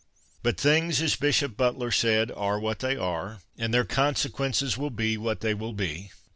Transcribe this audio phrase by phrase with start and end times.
[0.41, 5.15] But things, as Bishop Butler said, are what they are and their consequences will be
[5.15, 6.09] what they will be.